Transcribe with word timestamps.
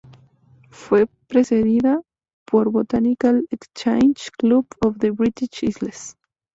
Fue 0.71 1.05
precedida 1.27 2.01
por 2.49 2.71
Botanical 2.71 3.45
Exchange 3.51 4.31
Club 4.35 4.65
of 4.83 4.97
the 4.97 5.11
British 5.11 5.61
Isles. 5.61 6.17